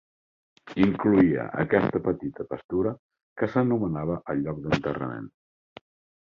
Incloïa 0.85 1.43
aquesta 1.63 2.01
petita 2.07 2.45
pastura 2.53 2.95
que 3.43 3.51
s'anomenava 3.53 4.17
el 4.35 4.43
lloc 4.49 4.65
d'enterrament. 4.65 5.31